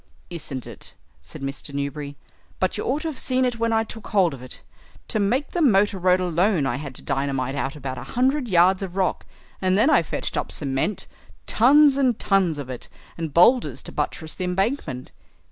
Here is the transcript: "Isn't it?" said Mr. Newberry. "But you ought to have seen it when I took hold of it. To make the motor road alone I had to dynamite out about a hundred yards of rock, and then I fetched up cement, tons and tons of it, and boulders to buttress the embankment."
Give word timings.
"Isn't 0.31 0.65
it?" 0.65 0.95
said 1.21 1.43
Mr. 1.43 1.75
Newberry. 1.75 2.15
"But 2.59 2.75
you 2.75 2.83
ought 2.83 3.03
to 3.03 3.07
have 3.09 3.19
seen 3.19 3.45
it 3.45 3.59
when 3.59 3.71
I 3.71 3.83
took 3.83 4.07
hold 4.07 4.33
of 4.33 4.41
it. 4.41 4.63
To 5.09 5.19
make 5.19 5.51
the 5.51 5.61
motor 5.61 5.99
road 5.99 6.19
alone 6.19 6.65
I 6.65 6.77
had 6.77 6.95
to 6.95 7.03
dynamite 7.03 7.53
out 7.53 7.75
about 7.75 7.99
a 7.99 8.03
hundred 8.15 8.47
yards 8.47 8.81
of 8.81 8.95
rock, 8.95 9.27
and 9.61 9.77
then 9.77 9.91
I 9.91 10.01
fetched 10.01 10.37
up 10.37 10.51
cement, 10.51 11.05
tons 11.45 11.97
and 11.97 12.17
tons 12.17 12.57
of 12.57 12.67
it, 12.67 12.89
and 13.15 13.31
boulders 13.31 13.83
to 13.83 13.91
buttress 13.91 14.33
the 14.33 14.43
embankment." 14.45 15.11